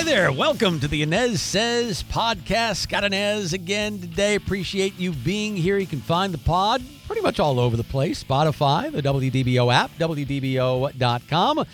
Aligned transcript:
Hi 0.00 0.04
there. 0.04 0.32
Welcome 0.32 0.80
to 0.80 0.88
the 0.88 1.04
Anez 1.04 1.40
Says 1.40 2.02
podcast. 2.04 2.76
Scott 2.76 3.02
Anez 3.02 3.52
again 3.52 4.00
today. 4.00 4.34
Appreciate 4.34 4.98
you 4.98 5.12
being 5.12 5.54
here. 5.54 5.76
You 5.76 5.86
can 5.86 6.00
find 6.00 6.32
the 6.32 6.38
pod 6.38 6.82
pretty 7.06 7.20
much 7.20 7.38
all 7.38 7.60
over 7.60 7.76
the 7.76 7.84
place 7.84 8.24
Spotify, 8.24 8.90
the 8.90 9.02
WDBO 9.02 9.70
app, 9.70 9.90
WDBO.com. 9.98 11.58
You 11.58 11.64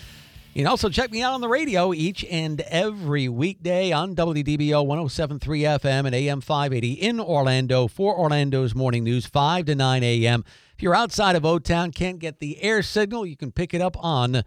can 0.61 0.67
also 0.67 0.89
check 0.89 1.09
me 1.09 1.21
out 1.21 1.35
on 1.35 1.39
the 1.39 1.47
radio 1.47 1.93
each 1.93 2.25
and 2.25 2.59
every 2.59 3.29
weekday 3.29 3.93
on 3.93 4.13
WDBO 4.13 4.85
1073 4.85 5.61
FM 5.61 6.05
and 6.05 6.13
AM 6.13 6.41
580 6.41 6.91
in 6.91 7.21
Orlando 7.21 7.87
for 7.87 8.13
Orlando's 8.13 8.75
morning 8.75 9.05
news, 9.05 9.25
5 9.25 9.67
to 9.67 9.75
9 9.75 10.03
a.m. 10.03 10.43
If 10.75 10.83
you're 10.83 10.93
outside 10.93 11.37
of 11.37 11.45
O 11.45 11.59
Town, 11.59 11.91
can't 11.91 12.19
get 12.19 12.39
the 12.39 12.61
air 12.61 12.83
signal, 12.83 13.25
you 13.25 13.37
can 13.37 13.53
pick 13.53 13.73
it 13.73 13.79
up 13.79 13.95
on 14.03 14.43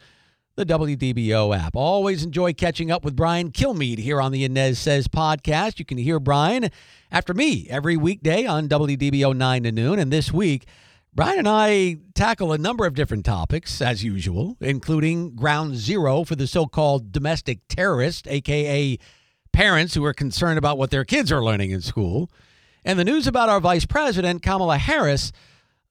the 0.60 0.78
WDBO 0.78 1.56
app. 1.56 1.74
Always 1.74 2.22
enjoy 2.22 2.52
catching 2.52 2.90
up 2.90 3.02
with 3.02 3.16
Brian 3.16 3.50
Kilmeade 3.50 3.98
here 3.98 4.20
on 4.20 4.30
the 4.30 4.46
Anez 4.46 4.76
Says 4.76 5.08
podcast. 5.08 5.78
You 5.78 5.86
can 5.86 5.96
hear 5.96 6.20
Brian 6.20 6.68
after 7.10 7.32
me 7.32 7.66
every 7.70 7.96
weekday 7.96 8.44
on 8.44 8.68
WDBO 8.68 9.34
9 9.34 9.62
to 9.62 9.72
noon. 9.72 9.98
And 9.98 10.12
this 10.12 10.30
week, 10.30 10.66
Brian 11.14 11.38
and 11.38 11.48
I 11.48 11.96
tackle 12.14 12.52
a 12.52 12.58
number 12.58 12.84
of 12.84 12.94
different 12.94 13.24
topics, 13.24 13.80
as 13.80 14.04
usual, 14.04 14.58
including 14.60 15.34
ground 15.34 15.76
zero 15.76 16.24
for 16.24 16.36
the 16.36 16.46
so 16.46 16.66
called 16.66 17.10
domestic 17.10 17.60
terrorist, 17.70 18.28
aka 18.28 18.98
parents 19.54 19.94
who 19.94 20.04
are 20.04 20.12
concerned 20.12 20.58
about 20.58 20.76
what 20.76 20.90
their 20.90 21.06
kids 21.06 21.32
are 21.32 21.42
learning 21.42 21.70
in 21.70 21.80
school, 21.80 22.30
and 22.84 22.98
the 22.98 23.04
news 23.04 23.26
about 23.26 23.48
our 23.48 23.60
Vice 23.60 23.86
President, 23.86 24.42
Kamala 24.42 24.76
Harris, 24.76 25.32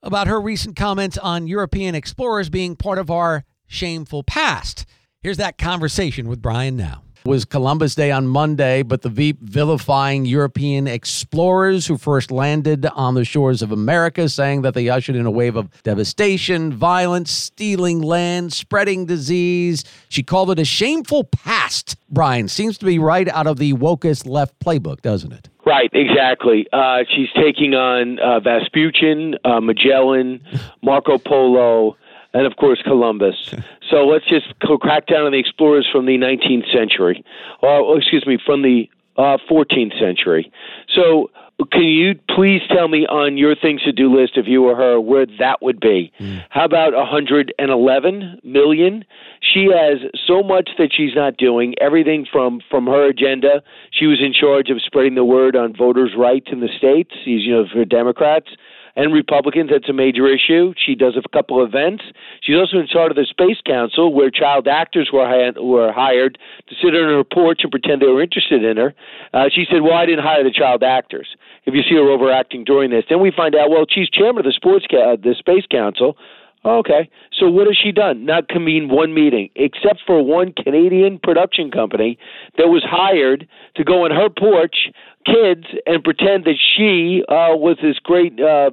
about 0.03 0.27
her 0.27 0.39
recent 0.39 0.75
comments 0.75 1.17
on 1.17 1.47
European 1.47 1.95
explorers 1.95 2.51
being 2.51 2.75
part 2.75 2.99
of 2.99 3.09
our 3.09 3.45
shameful 3.69 4.23
past. 4.23 4.85
Here's 5.21 5.37
that 5.37 5.57
conversation 5.57 6.27
with 6.27 6.41
Brian 6.41 6.75
now. 6.75 7.03
It 7.25 7.27
was 7.27 7.43
Columbus 7.43 7.95
Day 7.95 8.11
on 8.11 8.27
Monday, 8.27 8.81
but 8.81 9.01
the 9.01 9.09
Veep 9.09 9.41
vilifying 9.41 10.25
European 10.25 10.87
explorers 10.87 11.85
who 11.85 11.97
first 11.97 12.31
landed 12.31 12.85
on 12.85 13.13
the 13.13 13.25
shores 13.25 13.61
of 13.61 13.73
America, 13.73 14.29
saying 14.29 14.61
that 14.61 14.73
they 14.73 14.87
ushered 14.87 15.17
in 15.17 15.25
a 15.25 15.31
wave 15.31 15.57
of 15.57 15.83
devastation, 15.83 16.71
violence, 16.71 17.29
stealing 17.29 18.01
land, 18.01 18.53
spreading 18.53 19.05
disease. 19.05 19.83
She 20.07 20.23
called 20.23 20.49
it 20.51 20.59
a 20.59 20.65
shameful 20.65 21.25
past. 21.25 21.97
Brian 22.09 22.47
seems 22.47 22.77
to 22.77 22.85
be 22.85 22.97
right 22.97 23.27
out 23.27 23.47
of 23.47 23.57
the 23.57 23.73
wokest 23.73 24.25
left 24.25 24.57
playbook, 24.59 25.01
doesn't 25.01 25.33
it? 25.33 25.49
Right, 25.65 25.89
exactly. 25.91 26.67
Uh, 26.71 26.99
she's 27.13 27.29
taking 27.35 27.75
on 27.75 28.17
uh, 28.19 28.39
Vespucci, 28.39 29.33
uh, 29.43 29.59
Magellan, 29.59 30.41
Marco 30.81 31.17
Polo, 31.17 31.97
and 32.33 32.45
of 32.45 32.55
course 32.55 32.81
Columbus. 32.83 33.53
so 33.89 34.05
let's 34.07 34.25
just 34.27 34.47
crack 34.59 35.07
down 35.07 35.25
on 35.25 35.31
the 35.31 35.39
explorers 35.39 35.87
from 35.91 36.05
the 36.05 36.17
19th 36.17 36.71
century, 36.73 37.23
or 37.61 37.97
excuse 37.97 38.25
me, 38.25 38.37
from 38.45 38.61
the 38.61 38.89
uh, 39.17 39.37
14th 39.49 39.99
century. 39.99 40.51
So 40.95 41.29
can 41.71 41.83
you 41.83 42.15
please 42.33 42.61
tell 42.69 42.87
me 42.87 43.05
on 43.05 43.37
your 43.37 43.53
things 43.55 43.81
to 43.83 43.91
do 43.91 44.15
list 44.15 44.33
if 44.37 44.47
you 44.47 44.61
were 44.61 44.75
her 44.75 44.99
where 44.99 45.25
that 45.39 45.61
would 45.61 45.79
be? 45.79 46.11
Mm. 46.19 46.45
How 46.49 46.63
about 46.63 46.93
111 46.93 48.39
million? 48.43 49.03
She 49.41 49.65
has 49.65 49.97
so 50.25 50.41
much 50.41 50.69
that 50.77 50.91
she's 50.95 51.15
not 51.15 51.35
doing. 51.35 51.75
Everything 51.81 52.25
from 52.31 52.61
from 52.69 52.87
her 52.87 53.09
agenda. 53.09 53.61
She 53.91 54.05
was 54.05 54.19
in 54.21 54.33
charge 54.33 54.69
of 54.69 54.81
spreading 54.81 55.15
the 55.15 55.25
word 55.25 55.55
on 55.55 55.75
voters' 55.75 56.11
rights 56.17 56.47
in 56.51 56.61
the 56.61 56.69
states. 56.77 57.11
She's 57.25 57.43
you 57.43 57.53
know 57.53 57.65
for 57.71 57.83
Democrats 57.83 58.49
and 58.95 59.13
Republicans. 59.13 59.69
That's 59.71 59.89
a 59.89 59.93
major 59.93 60.27
issue. 60.27 60.73
She 60.77 60.95
does 60.95 61.15
a 61.17 61.27
couple 61.29 61.63
events. 61.63 62.03
She's 62.41 62.55
also 62.55 62.77
in 62.77 62.87
charge 62.87 63.11
of 63.11 63.15
the 63.15 63.25
Space 63.29 63.57
Council, 63.65 64.13
where 64.13 64.29
child 64.29 64.67
actors 64.67 65.09
were, 65.11 65.27
hi- 65.27 65.59
were 65.59 65.91
hired 65.91 66.37
to 66.69 66.75
sit 66.81 66.95
on 66.95 67.09
her 67.09 67.23
porch 67.23 67.61
and 67.63 67.71
pretend 67.71 68.01
they 68.01 68.07
were 68.07 68.21
interested 68.21 68.63
in 68.63 68.77
her. 68.77 68.93
Uh, 69.33 69.49
she 69.53 69.65
said, 69.69 69.81
"Well, 69.81 69.93
I 69.93 70.05
didn't 70.05 70.23
hire 70.23 70.43
the 70.43 70.51
child 70.51 70.83
actors." 70.83 71.27
If 71.65 71.73
you 71.73 71.83
see 71.83 71.95
her 71.95 72.09
overacting 72.09 72.63
during 72.63 72.89
this, 72.89 73.05
then 73.09 73.19
we 73.19 73.31
find 73.31 73.55
out. 73.55 73.69
Well, 73.69 73.85
she's 73.89 74.09
chairman 74.09 74.39
of 74.39 74.45
the 74.45 74.53
Sports 74.53 74.85
ca- 74.89 75.13
uh, 75.13 75.15
the 75.15 75.35
Space 75.37 75.65
Council. 75.69 76.17
Okay. 76.65 77.09
So 77.31 77.49
what 77.49 77.67
has 77.67 77.77
she 77.81 77.91
done? 77.91 78.25
Not 78.25 78.49
convene 78.49 78.89
one 78.89 79.13
meeting, 79.13 79.49
except 79.55 80.01
for 80.05 80.21
one 80.21 80.51
Canadian 80.51 81.19
production 81.19 81.71
company 81.71 82.17
that 82.57 82.67
was 82.67 82.83
hired 82.85 83.47
to 83.75 83.83
go 83.85 84.03
on 84.03 84.11
her 84.11 84.29
porch 84.29 84.89
kids 85.25 85.65
and 85.85 86.03
pretend 86.03 86.45
that 86.45 86.57
she 86.57 87.23
uh, 87.27 87.55
was 87.55 87.77
this 87.81 87.99
great 87.99 88.39
uh, 88.39 88.71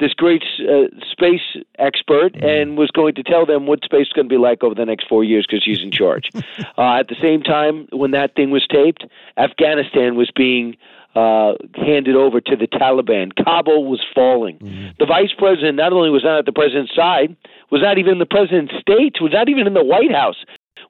this 0.00 0.14
great 0.14 0.44
uh, 0.60 0.86
space 1.10 1.40
expert 1.78 2.32
mm-hmm. 2.34 2.46
and 2.46 2.78
was 2.78 2.90
going 2.90 3.14
to 3.14 3.22
tell 3.22 3.44
them 3.44 3.66
what 3.66 3.82
space 3.84 4.06
is 4.06 4.12
going 4.12 4.28
to 4.28 4.32
be 4.32 4.38
like 4.38 4.62
over 4.62 4.74
the 4.74 4.84
next 4.84 5.08
four 5.08 5.24
years 5.24 5.46
because 5.48 5.62
she's 5.62 5.82
in 5.82 5.90
charge. 5.90 6.28
uh, 6.78 6.98
at 6.98 7.08
the 7.08 7.16
same 7.20 7.42
time, 7.42 7.88
when 7.92 8.12
that 8.12 8.34
thing 8.34 8.50
was 8.50 8.66
taped, 8.70 9.04
Afghanistan 9.36 10.16
was 10.16 10.30
being 10.34 10.76
uh, 11.14 11.54
handed 11.74 12.14
over 12.14 12.40
to 12.40 12.56
the 12.56 12.68
Taliban. 12.68 13.32
Kabul 13.34 13.86
was 13.86 14.00
falling. 14.14 14.58
Mm-hmm. 14.58 14.88
The 14.98 15.06
vice 15.06 15.32
president 15.36 15.76
not 15.76 15.92
only 15.92 16.10
was 16.10 16.22
not 16.22 16.38
at 16.38 16.46
the 16.46 16.52
president's 16.52 16.94
side, 16.94 17.36
was 17.70 17.82
not 17.82 17.98
even 17.98 18.12
in 18.12 18.18
the 18.18 18.26
president's 18.26 18.74
state, 18.80 19.16
was 19.20 19.32
not 19.32 19.48
even 19.48 19.66
in 19.66 19.74
the 19.74 19.84
White 19.84 20.12
House, 20.12 20.36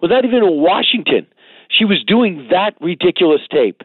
was 0.03 0.10
not 0.10 0.25
even 0.25 0.42
in 0.42 0.60
Washington. 0.60 1.26
She 1.70 1.84
was 1.84 2.03
doing 2.04 2.48
that 2.50 2.75
ridiculous 2.81 3.41
tape. 3.50 3.82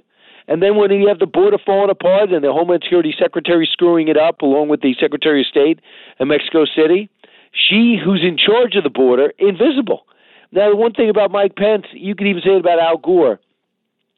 And 0.47 0.61
then 0.61 0.75
when 0.75 0.91
you 0.91 1.07
have 1.07 1.19
the 1.19 1.25
border 1.25 1.57
falling 1.63 1.89
apart 1.89 2.31
and 2.31 2.43
the 2.43 2.51
Homeland 2.51 2.83
Security 2.83 3.15
Secretary 3.17 3.67
screwing 3.71 4.07
it 4.07 4.17
up, 4.17 4.41
along 4.41 4.69
with 4.69 4.81
the 4.81 4.95
Secretary 4.99 5.41
of 5.41 5.47
State 5.47 5.79
in 6.19 6.27
Mexico 6.27 6.65
City, 6.65 7.09
she, 7.51 7.97
who's 8.03 8.23
in 8.23 8.37
charge 8.37 8.75
of 8.75 8.83
the 8.83 8.89
border, 8.89 9.31
invisible. 9.37 10.05
Now, 10.51 10.69
the 10.69 10.75
one 10.75 10.93
thing 10.93 11.09
about 11.09 11.31
Mike 11.31 11.55
Pence, 11.55 11.85
you 11.93 12.15
could 12.15 12.27
even 12.27 12.41
say 12.41 12.51
it 12.51 12.59
about 12.59 12.79
Al 12.79 12.97
Gore. 12.97 13.39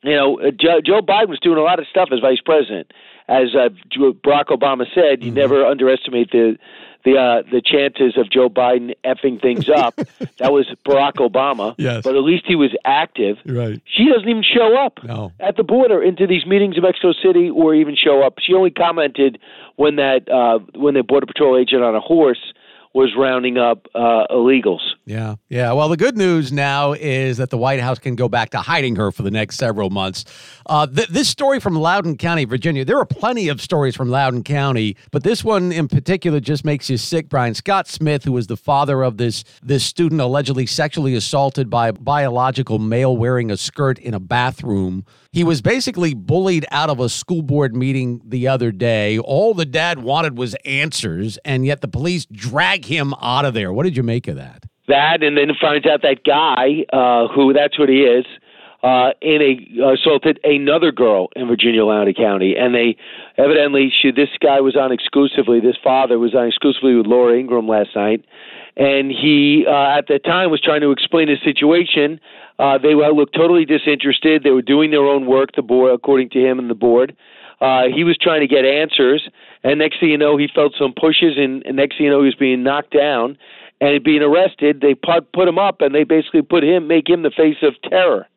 You 0.03 0.15
know, 0.15 0.39
uh, 0.39 0.51
Joe, 0.51 0.81
Joe 0.85 1.01
Biden 1.01 1.29
was 1.29 1.39
doing 1.39 1.57
a 1.57 1.61
lot 1.61 1.79
of 1.79 1.87
stuff 1.87 2.09
as 2.11 2.19
vice 2.19 2.41
president. 2.43 2.91
As 3.27 3.55
uh, 3.55 3.69
Barack 3.97 4.47
Obama 4.47 4.85
said, 4.93 5.23
you 5.23 5.31
mm-hmm. 5.31 5.39
never 5.39 5.65
underestimate 5.65 6.31
the 6.31 6.57
the 7.05 7.17
uh, 7.17 7.43
the 7.49 7.61
chances 7.61 8.17
of 8.17 8.29
Joe 8.29 8.49
Biden 8.49 8.93
effing 9.05 9.41
things 9.41 9.69
up. 9.69 9.95
that 10.39 10.51
was 10.51 10.67
Barack 10.85 11.13
Obama. 11.13 11.75
Yes. 11.77 12.03
But 12.03 12.15
at 12.15 12.23
least 12.23 12.45
he 12.47 12.55
was 12.55 12.75
active. 12.83 13.37
Right. 13.45 13.81
She 13.85 14.09
doesn't 14.11 14.27
even 14.27 14.43
show 14.43 14.75
up 14.77 14.99
no. 15.03 15.31
at 15.39 15.55
the 15.55 15.63
border 15.63 16.03
into 16.03 16.27
these 16.27 16.45
meetings 16.45 16.75
in 16.75 16.83
Mexico 16.83 17.13
City 17.13 17.49
or 17.49 17.73
even 17.75 17.95
show 17.95 18.25
up. 18.25 18.39
She 18.39 18.53
only 18.53 18.71
commented 18.71 19.39
when 19.75 19.95
that 19.97 20.27
uh, 20.29 20.59
when 20.77 20.95
the 20.95 21.03
border 21.03 21.27
patrol 21.27 21.57
agent 21.57 21.83
on 21.83 21.95
a 21.95 22.01
horse 22.01 22.53
was 22.93 23.13
rounding 23.15 23.57
up 23.57 23.85
uh, 23.93 24.25
illegals. 24.31 24.94
Yeah, 25.07 25.35
yeah. 25.49 25.71
Well, 25.73 25.87
the 25.87 25.97
good 25.97 26.17
news 26.17 26.51
now 26.51 26.93
is 26.93 27.37
that 27.37 27.51
the 27.51 27.59
White 27.59 27.79
House 27.79 27.99
can 27.99 28.15
go 28.15 28.27
back 28.27 28.49
to 28.51 28.57
hiding 28.57 28.95
her 28.95 29.11
for 29.11 29.21
the 29.21 29.29
next 29.29 29.57
several 29.57 29.91
months. 29.91 30.25
Uh, 30.65 30.87
th- 30.87 31.09
this 31.09 31.29
story 31.29 31.59
from 31.59 31.75
Loudoun 31.75 32.17
County, 32.17 32.45
Virginia, 32.45 32.83
there 32.83 32.97
are 32.97 33.05
plenty 33.05 33.47
of 33.47 33.61
stories 33.61 33.95
from 33.95 34.09
Loudoun 34.09 34.43
County, 34.43 34.97
but 35.11 35.21
this 35.21 35.43
one 35.43 35.71
in 35.71 35.87
particular 35.87 36.39
just 36.39 36.65
makes 36.65 36.89
you 36.89 36.97
sick. 36.97 37.29
Brian 37.29 37.53
Scott 37.53 37.87
Smith, 37.87 38.23
who 38.23 38.31
was 38.31 38.47
the 38.47 38.57
father 38.57 39.03
of 39.03 39.17
this 39.17 39.43
this 39.61 39.85
student 39.85 40.21
allegedly 40.21 40.65
sexually 40.65 41.13
assaulted 41.13 41.69
by 41.69 41.89
a 41.89 41.93
biological 41.93 42.79
male 42.79 43.15
wearing 43.15 43.51
a 43.51 43.57
skirt 43.57 43.99
in 43.99 44.15
a 44.15 44.19
bathroom. 44.19 45.05
He 45.31 45.43
was 45.43 45.61
basically 45.61 46.15
bullied 46.15 46.65
out 46.71 46.89
of 46.89 46.99
a 46.99 47.09
school 47.09 47.43
board 47.43 47.75
meeting 47.75 48.21
the 48.25 48.47
other 48.47 48.71
day. 48.71 49.19
All 49.19 49.53
the 49.53 49.65
dad 49.65 49.99
wanted 49.99 50.35
was 50.35 50.55
answers, 50.65 51.37
and 51.45 51.63
yet 51.63 51.81
the 51.81 51.87
police 51.87 52.25
drag 52.31 52.85
him 52.85 53.13
out 53.21 53.45
of 53.45 53.53
there. 53.53 53.71
What 53.71 53.83
did 53.83 53.95
you 53.95 54.03
make 54.03 54.27
of 54.27 54.37
that? 54.37 54.65
That, 54.87 55.23
and 55.23 55.37
then 55.37 55.49
finds 55.59 55.87
out 55.87 56.01
that 56.03 56.23
guy, 56.23 56.85
uh, 56.93 57.27
who 57.33 57.53
that's 57.53 57.79
what 57.79 57.89
he 57.89 58.01
is, 58.01 58.25
uh, 58.83 59.11
in 59.19 59.41
a 59.41 59.81
uh, 59.81 59.93
assaulted 59.93 60.39
another 60.43 60.91
girl 60.91 61.29
in 61.35 61.47
Virginia 61.47 61.83
Loudoun 61.83 62.13
County, 62.13 62.55
and 62.55 62.75
they 62.75 62.95
evidently 63.37 63.91
she, 63.91 64.11
this 64.11 64.29
guy 64.39 64.61
was 64.61 64.75
on 64.75 64.91
exclusively. 64.91 65.59
This 65.59 65.77
father 65.83 66.19
was 66.19 66.35
on 66.35 66.47
exclusively 66.47 66.93
with 66.93 67.07
Laura 67.07 67.35
Ingraham 67.35 67.67
last 67.67 67.95
night, 67.95 68.23
and 68.77 69.09
he 69.09 69.65
uh, 69.67 69.97
at 69.97 70.05
the 70.07 70.19
time 70.19 70.51
was 70.51 70.61
trying 70.61 70.81
to 70.81 70.91
explain 70.91 71.29
his 71.29 71.39
situation 71.43 72.19
uh, 72.57 72.77
they 72.77 72.95
looked 72.95 73.35
totally 73.35 73.65
disinterested. 73.65 74.43
They 74.43 74.51
were 74.51 74.61
doing 74.61 74.91
their 74.91 75.05
own 75.05 75.25
work, 75.25 75.49
the 75.55 75.61
board, 75.61 75.93
according 75.93 76.29
to 76.31 76.39
him 76.39 76.59
and 76.59 76.69
the 76.69 76.75
board. 76.75 77.15
Uh, 77.59 77.83
he 77.93 78.03
was 78.03 78.17
trying 78.17 78.41
to 78.41 78.47
get 78.47 78.65
answers, 78.65 79.29
and 79.63 79.79
next 79.79 79.99
thing 79.99 80.09
you 80.09 80.17
know, 80.17 80.37
he 80.37 80.47
felt 80.53 80.73
some 80.77 80.93
pushes, 80.93 81.37
and, 81.37 81.65
and 81.65 81.77
next 81.77 81.97
thing 81.97 82.05
you 82.05 82.11
know, 82.11 82.19
he 82.19 82.25
was 82.25 82.35
being 82.35 82.63
knocked 82.63 82.91
down 82.91 83.37
and 83.81 84.03
being 84.03 84.21
arrested. 84.21 84.81
They 84.81 84.95
put 84.95 85.31
put 85.33 85.47
him 85.47 85.59
up, 85.59 85.81
and 85.81 85.93
they 85.93 86.03
basically 86.03 86.41
put 86.41 86.63
him, 86.63 86.87
make 86.87 87.09
him 87.09 87.23
the 87.23 87.31
face 87.31 87.57
of 87.61 87.73
terror, 87.89 88.27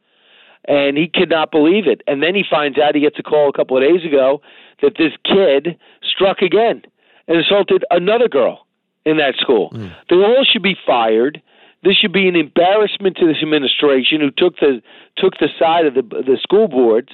and 0.67 0.97
he 0.97 1.09
could 1.09 1.31
not 1.31 1.51
believe 1.51 1.87
it. 1.87 2.03
And 2.07 2.23
then 2.23 2.35
he 2.35 2.45
finds 2.49 2.79
out 2.79 2.95
he 2.95 3.01
gets 3.01 3.19
a 3.19 3.23
call 3.23 3.49
a 3.49 3.53
couple 3.53 3.77
of 3.77 3.83
days 3.83 4.05
ago 4.05 4.43
that 4.83 4.93
this 4.99 5.13
kid 5.25 5.79
struck 6.03 6.43
again 6.43 6.83
and 7.27 7.39
assaulted 7.39 7.85
another 7.91 8.29
girl 8.29 8.67
in 9.05 9.17
that 9.19 9.35
school. 9.37 9.71
Mm. 9.71 9.95
They 10.09 10.17
all 10.17 10.45
should 10.51 10.63
be 10.63 10.77
fired. 10.87 11.43
This 11.85 11.97
should 11.97 12.13
be 12.13 12.29
an 12.29 12.37
embarrassment 12.37 13.17
to 13.19 13.27
this 13.27 13.43
administration 13.43 14.21
who 14.21 14.31
took 14.31 14.59
the 14.59 14.83
took 15.17 15.39
the 15.39 15.49
side 15.59 15.87
of 15.87 15.95
the 15.95 16.03
the 16.03 16.39
school 16.43 16.69
boards. 16.69 17.13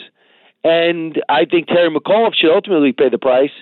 And 0.63 1.23
I 1.29 1.45
think 1.45 1.69
Terry 1.69 1.91
McAuliffe 1.91 2.35
should 2.37 2.51
ultimately 2.55 2.93
pay 2.93 3.11
the 3.11 3.19
price. 3.19 3.53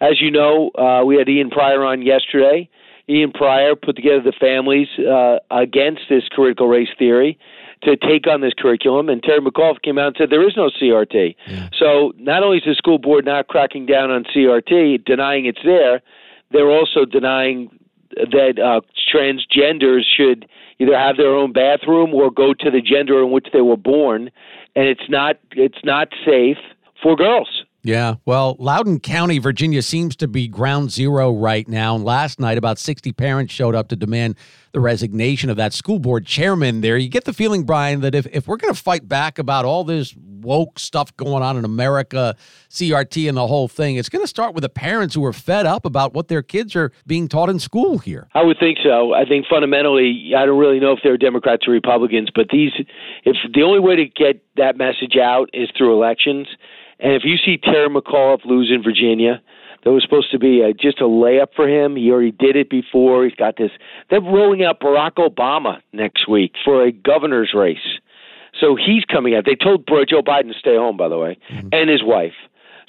As 0.00 0.20
you 0.20 0.30
know, 0.32 0.70
uh, 0.76 1.04
we 1.04 1.16
had 1.16 1.28
Ian 1.28 1.50
Prior 1.50 1.84
on 1.84 2.02
yesterday. 2.02 2.68
Ian 3.10 3.32
Prior 3.32 3.74
put 3.74 3.96
together 3.96 4.22
the 4.22 4.32
families 4.32 4.88
uh, 4.98 5.38
against 5.50 6.02
this 6.08 6.24
critical 6.30 6.68
race 6.68 6.88
theory 6.98 7.38
to 7.82 7.96
take 7.96 8.26
on 8.26 8.40
this 8.40 8.52
curriculum, 8.56 9.08
and 9.08 9.22
Terry 9.22 9.40
McAuliffe 9.40 9.82
came 9.82 9.98
out 9.98 10.08
and 10.08 10.16
said 10.18 10.30
there 10.30 10.46
is 10.46 10.54
no 10.56 10.70
CRT. 10.70 11.34
Yeah. 11.46 11.68
So 11.78 12.12
not 12.18 12.42
only 12.42 12.58
is 12.58 12.64
the 12.64 12.74
school 12.74 12.98
board 12.98 13.24
not 13.24 13.48
cracking 13.48 13.86
down 13.86 14.10
on 14.10 14.24
CRT, 14.24 15.04
denying 15.04 15.46
it's 15.46 15.62
there, 15.64 16.02
they're 16.50 16.70
also 16.70 17.04
denying 17.04 17.70
that 18.16 18.58
uh, 18.58 18.80
transgenders 19.12 20.02
should 20.16 20.46
either 20.78 20.96
have 20.96 21.16
their 21.16 21.34
own 21.34 21.52
bathroom 21.52 22.12
or 22.14 22.30
go 22.30 22.52
to 22.54 22.70
the 22.70 22.80
gender 22.80 23.22
in 23.22 23.30
which 23.30 23.48
they 23.52 23.60
were 23.60 23.76
born, 23.76 24.30
and 24.76 24.86
it's 24.86 25.08
not 25.08 25.36
it's 25.52 25.82
not 25.84 26.08
safe 26.24 26.58
for 27.02 27.16
girls. 27.16 27.64
Yeah, 27.82 28.16
well, 28.26 28.56
Loudoun 28.58 29.00
County, 29.00 29.38
Virginia 29.38 29.80
seems 29.80 30.14
to 30.16 30.28
be 30.28 30.48
ground 30.48 30.90
zero 30.90 31.32
right 31.32 31.66
now. 31.66 31.94
And 31.94 32.04
last 32.04 32.38
night, 32.38 32.58
about 32.58 32.78
60 32.78 33.12
parents 33.12 33.54
showed 33.54 33.74
up 33.74 33.88
to 33.88 33.96
demand 33.96 34.36
the 34.72 34.80
resignation 34.80 35.48
of 35.48 35.56
that 35.56 35.72
school 35.72 35.98
board 35.98 36.26
chairman 36.26 36.82
there. 36.82 36.98
You 36.98 37.08
get 37.08 37.24
the 37.24 37.32
feeling, 37.32 37.64
Brian, 37.64 38.02
that 38.02 38.14
if, 38.14 38.26
if 38.26 38.46
we're 38.46 38.58
going 38.58 38.72
to 38.72 38.80
fight 38.80 39.08
back 39.08 39.38
about 39.38 39.64
all 39.64 39.84
this 39.84 40.14
woke 40.14 40.78
stuff 40.78 41.16
going 41.16 41.42
on 41.42 41.56
in 41.56 41.64
America, 41.64 42.36
CRT 42.68 43.28
and 43.28 43.36
the 43.36 43.46
whole 43.46 43.66
thing, 43.66 43.96
it's 43.96 44.10
going 44.10 44.22
to 44.22 44.28
start 44.28 44.54
with 44.54 44.62
the 44.62 44.68
parents 44.68 45.14
who 45.14 45.24
are 45.24 45.32
fed 45.32 45.64
up 45.64 45.86
about 45.86 46.12
what 46.12 46.28
their 46.28 46.42
kids 46.42 46.76
are 46.76 46.92
being 47.06 47.28
taught 47.28 47.48
in 47.48 47.58
school 47.58 47.98
here. 47.98 48.28
I 48.34 48.42
would 48.42 48.58
think 48.60 48.78
so. 48.82 49.14
I 49.14 49.24
think 49.24 49.46
fundamentally, 49.48 50.32
I 50.36 50.44
don't 50.44 50.58
really 50.58 50.80
know 50.80 50.92
if 50.92 51.00
they're 51.02 51.16
Democrats 51.16 51.66
or 51.66 51.72
Republicans, 51.72 52.28
but 52.34 52.48
these, 52.50 52.72
if 53.24 53.36
the 53.54 53.62
only 53.62 53.80
way 53.80 53.96
to 53.96 54.04
get 54.04 54.44
that 54.56 54.76
message 54.76 55.16
out 55.16 55.48
is 55.54 55.70
through 55.76 55.94
elections– 55.94 56.46
and 57.02 57.12
if 57.12 57.22
you 57.24 57.36
see 57.36 57.56
Terry 57.56 57.88
McAuliffe 57.88 58.44
lose 58.44 58.70
in 58.70 58.82
Virginia, 58.82 59.40
that 59.84 59.90
was 59.92 60.02
supposed 60.02 60.30
to 60.32 60.38
be 60.38 60.60
a, 60.60 60.74
just 60.74 61.00
a 61.00 61.04
layup 61.04 61.54
for 61.56 61.66
him. 61.66 61.96
He 61.96 62.10
already 62.10 62.32
did 62.32 62.56
it 62.56 62.68
before. 62.68 63.24
He's 63.24 63.34
got 63.34 63.56
this. 63.56 63.70
They're 64.10 64.20
rolling 64.20 64.62
out 64.64 64.80
Barack 64.80 65.14
Obama 65.14 65.80
next 65.92 66.28
week 66.28 66.52
for 66.64 66.84
a 66.84 66.92
governor's 66.92 67.52
race. 67.54 67.98
So 68.60 68.76
he's 68.76 69.04
coming 69.04 69.34
out. 69.34 69.44
They 69.46 69.54
told 69.54 69.86
Joe 69.86 70.22
Biden 70.22 70.52
to 70.52 70.58
stay 70.58 70.76
home, 70.76 70.96
by 70.96 71.08
the 71.08 71.16
way, 71.16 71.38
mm-hmm. 71.50 71.68
and 71.72 71.88
his 71.88 72.02
wife. 72.02 72.34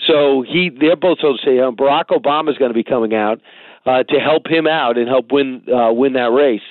So 0.05 0.41
he, 0.41 0.69
they're 0.69 0.95
both 0.95 1.21
told 1.21 1.37
to 1.37 1.41
stay 1.41 1.57
home. 1.57 1.77
Barack 1.77 2.07
Obama 2.07 2.49
is 2.49 2.57
going 2.57 2.71
to 2.71 2.75
be 2.75 2.83
coming 2.83 3.13
out 3.13 3.39
uh, 3.85 4.03
to 4.03 4.19
help 4.19 4.47
him 4.47 4.67
out 4.67 4.97
and 4.97 5.07
help 5.07 5.31
win 5.31 5.63
uh, 5.73 5.93
win 5.93 6.13
that 6.13 6.31
race. 6.31 6.61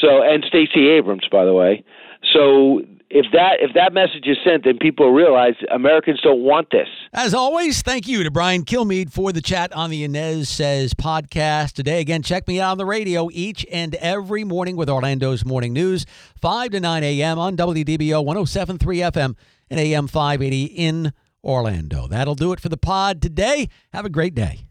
So 0.00 0.22
and 0.22 0.44
Stacey 0.46 0.88
Abrams, 0.88 1.26
by 1.30 1.44
the 1.44 1.52
way. 1.52 1.84
So 2.32 2.82
if 3.14 3.26
that 3.32 3.58
if 3.60 3.74
that 3.74 3.92
message 3.92 4.26
is 4.26 4.38
sent, 4.42 4.64
then 4.64 4.78
people 4.78 5.12
realize 5.12 5.52
Americans 5.70 6.18
don't 6.22 6.40
want 6.40 6.70
this. 6.70 6.88
As 7.12 7.34
always, 7.34 7.82
thank 7.82 8.08
you 8.08 8.24
to 8.24 8.30
Brian 8.30 8.64
Kilmeade 8.64 9.12
for 9.12 9.32
the 9.32 9.42
chat 9.42 9.70
on 9.74 9.90
the 9.90 10.08
Anez 10.08 10.46
Says 10.46 10.94
podcast 10.94 11.72
today. 11.72 12.00
Again, 12.00 12.22
check 12.22 12.48
me 12.48 12.58
out 12.58 12.70
on 12.72 12.78
the 12.78 12.86
radio 12.86 13.28
each 13.30 13.66
and 13.70 13.94
every 13.96 14.44
morning 14.44 14.76
with 14.76 14.88
Orlando's 14.88 15.44
Morning 15.44 15.74
News, 15.74 16.06
5 16.40 16.70
to 16.70 16.80
9 16.80 17.04
a.m. 17.04 17.38
on 17.38 17.54
WDBO 17.54 18.24
107.3 18.24 18.78
FM 18.78 19.34
and 19.68 19.78
AM 19.78 20.06
580 20.06 20.64
in 20.64 21.12
Orlando. 21.44 22.08
That'll 22.08 22.34
do 22.34 22.54
it 22.54 22.60
for 22.60 22.70
the 22.70 22.78
pod 22.78 23.20
today. 23.20 23.68
Have 23.92 24.06
a 24.06 24.10
great 24.10 24.34
day. 24.34 24.68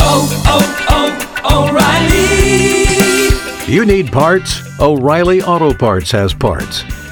Oh, 0.00 0.42
oh, 0.46 1.40
oh, 1.44 1.70
O'Reilly! 1.70 3.72
You 3.72 3.86
need 3.86 4.10
parts? 4.12 4.60
O'Reilly 4.80 5.40
Auto 5.40 5.72
Parts 5.72 6.10
has 6.10 6.34
parts. 6.34 6.82